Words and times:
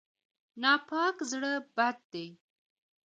ناپاک 0.61 1.17
زړه 1.31 1.51
بد 1.75 1.97
دی. 2.11 2.27